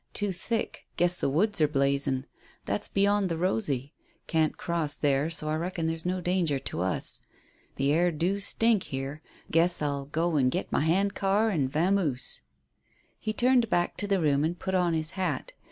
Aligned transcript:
"Too 0.15 0.31
thick. 0.31 0.87
Guess 0.97 1.19
the 1.19 1.29
woods 1.29 1.61
are 1.61 1.67
blazin'. 1.67 2.25
That's 2.65 2.87
beyond 2.87 3.29
the 3.29 3.37
Rosy. 3.37 3.93
Can't 4.25 4.57
cross 4.57 4.97
there, 4.97 5.29
so 5.29 5.47
I 5.47 5.55
reckon 5.57 5.85
there's 5.85 6.07
no 6.07 6.21
danger 6.21 6.57
to 6.57 6.79
us. 6.81 7.21
The 7.75 7.93
air 7.93 8.09
do 8.11 8.39
stink 8.39 8.85
here; 8.85 9.21
guess 9.51 9.79
I'll 9.79 10.05
go 10.05 10.37
and 10.37 10.49
git 10.49 10.71
my 10.71 10.81
hand 10.81 11.13
car 11.13 11.49
and 11.51 11.69
vamoose." 11.71 12.41
He 13.19 13.31
turned 13.31 13.69
back 13.69 13.95
to 13.97 14.07
the 14.07 14.19
room 14.19 14.43
and 14.43 14.57
put 14.57 14.73
on 14.73 14.95
his 14.95 15.11
hat. 15.11 15.53